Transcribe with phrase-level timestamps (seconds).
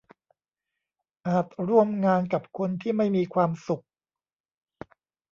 [1.27, 3.83] อาจร่วมงานกับคนที่ไม่มีความสุข